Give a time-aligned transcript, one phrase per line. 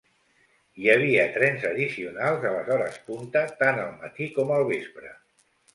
[0.83, 5.19] Hi havia trens addicionals a les hores punta, tant al matí com al vespre.